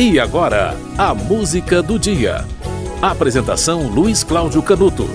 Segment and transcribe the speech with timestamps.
[0.00, 2.44] E agora, a música do dia.
[3.02, 5.08] Apresentação Luiz Cláudio Canuto.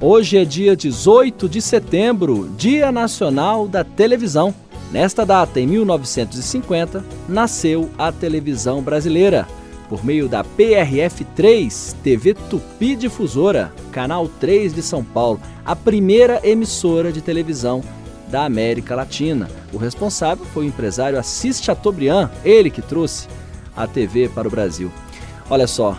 [0.00, 4.54] Hoje é dia 18 de setembro, Dia Nacional da Televisão.
[4.90, 9.46] Nesta data, em 1950, nasceu a televisão brasileira.
[9.90, 17.12] Por meio da PRF3, TV Tupi Difusora, Canal 3 de São Paulo, a primeira emissora
[17.12, 17.82] de televisão
[18.30, 19.48] da América Latina.
[19.72, 23.28] O responsável foi o empresário Assis Chateaubriand, ele que trouxe
[23.76, 24.90] a TV para o Brasil.
[25.48, 25.96] Olha só,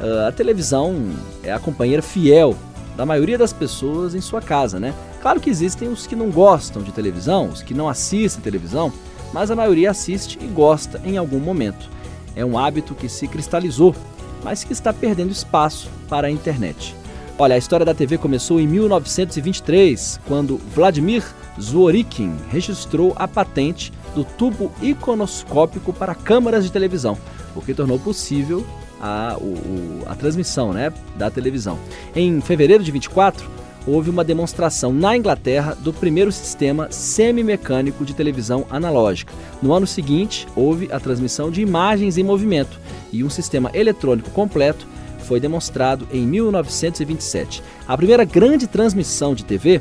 [0.00, 1.10] ah, a televisão
[1.42, 2.56] é a companheira fiel
[2.96, 4.94] da maioria das pessoas em sua casa, né?
[5.22, 8.92] Claro que existem os que não gostam de televisão, os que não assistem televisão,
[9.32, 11.88] mas a maioria assiste e gosta em algum momento.
[12.34, 13.94] É um hábito que se cristalizou,
[14.42, 16.94] mas que está perdendo espaço para a internet.
[17.38, 21.24] Olha, a história da TV começou em 1923, quando Vladimir
[21.60, 27.16] Zworykin registrou a patente do tubo iconoscópico para câmaras de televisão,
[27.54, 28.66] o que tornou possível
[29.00, 31.78] a, o, a transmissão né, da televisão.
[32.14, 33.48] Em fevereiro de 24,
[33.86, 39.32] houve uma demonstração na Inglaterra do primeiro sistema semi-mecânico de televisão analógica.
[39.62, 42.78] No ano seguinte, houve a transmissão de imagens em movimento
[43.12, 44.86] e um sistema eletrônico completo
[45.20, 47.62] foi demonstrado em 1927.
[47.86, 49.80] A primeira grande transmissão de TV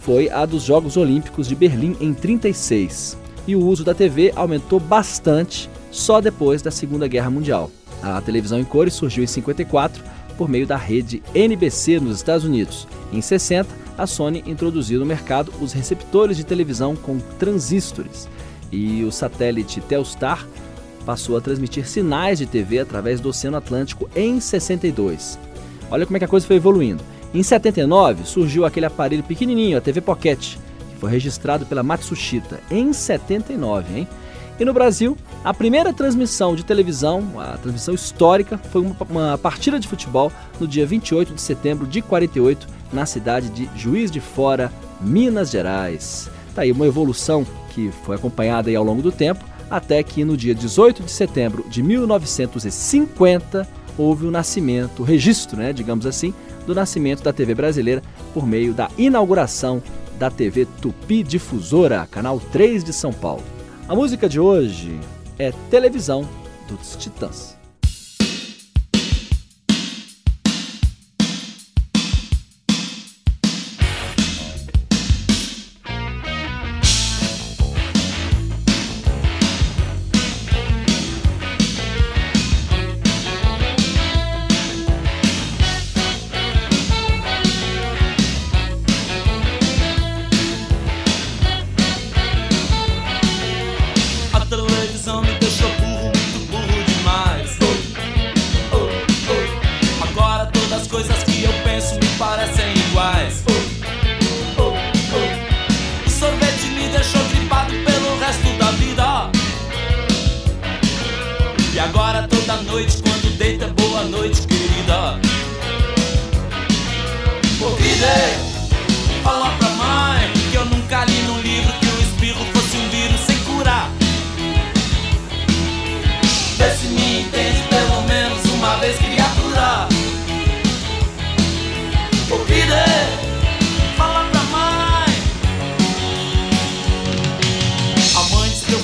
[0.00, 3.16] foi a dos Jogos Olímpicos de Berlim em 36.
[3.46, 7.70] E o uso da TV aumentou bastante só depois da Segunda Guerra Mundial.
[8.02, 10.02] A televisão em cores surgiu em 54
[10.36, 12.88] por meio da rede NBC nos Estados Unidos.
[13.12, 18.28] Em 60, a Sony introduziu no mercado os receptores de televisão com transistores.
[18.72, 20.46] E o satélite Telstar
[21.04, 25.38] passou a transmitir sinais de TV através do Oceano Atlântico em 62.
[25.90, 27.02] Olha como é que a coisa foi evoluindo.
[27.32, 30.56] Em 79 surgiu aquele aparelho pequenininho, a TV Pocket,
[30.90, 34.08] que foi registrado pela Matsushita em 79, hein?
[34.58, 39.80] E no Brasil, a primeira transmissão de televisão, a transmissão histórica, foi uma, uma, partida
[39.80, 44.70] de futebol no dia 28 de setembro de 48, na cidade de Juiz de Fora,
[45.00, 46.28] Minas Gerais.
[46.54, 50.36] Tá aí uma evolução que foi acompanhada aí ao longo do tempo, até que no
[50.36, 53.66] dia 18 de setembro de 1950
[53.96, 56.34] houve o nascimento, o registro, né, digamos assim,
[56.66, 59.82] do nascimento da TV brasileira por meio da inauguração
[60.18, 63.42] da TV Tupi Difusora, canal 3 de São Paulo.
[63.88, 65.00] A música de hoje
[65.38, 66.28] é Televisão
[66.68, 67.59] dos Titãs.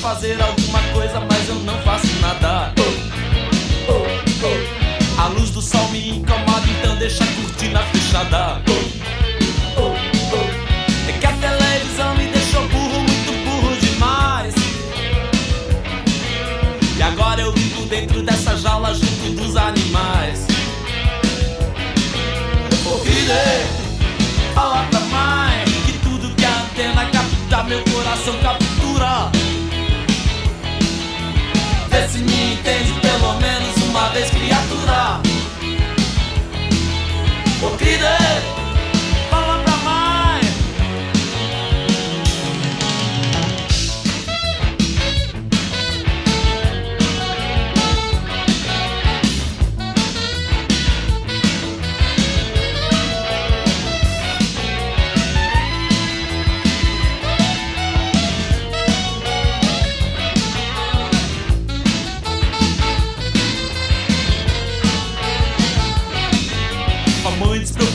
[0.06, 2.72] Fazer alguma coisa, mas eu não faço nada.
[5.18, 8.62] A luz do sol me incomoda, então deixa a cortina fechada.
[11.08, 14.54] É que a televisão me deixou burro, muito burro demais.
[16.96, 20.46] E agora eu vivo dentro dessa jaula junto dos animais.
[22.86, 23.34] Ô filho,
[24.54, 29.35] fala pra mãe que tudo que a antena capta, meu coração captura.
[31.96, 35.18] Vê se me entende pelo menos uma vez, criatura.
[37.62, 38.18] Ô, querida,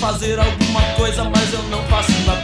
[0.01, 2.40] fazer alguma coisa, mas eu não faço nada.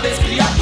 [0.00, 0.61] Menos uma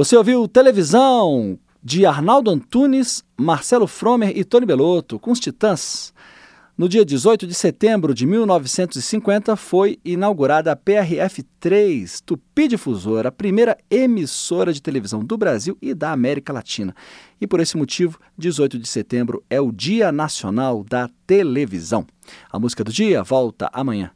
[0.00, 6.14] Você ouviu Televisão de Arnaldo Antunes, Marcelo Fromer e Tony Belotto com os Titãs.
[6.74, 13.76] No dia 18 de setembro de 1950 foi inaugurada a PRF3 Tupi Difusora, a primeira
[13.90, 16.94] emissora de televisão do Brasil e da América Latina.
[17.38, 22.06] E por esse motivo, 18 de setembro é o Dia Nacional da Televisão.
[22.50, 24.10] A música do dia volta amanhã.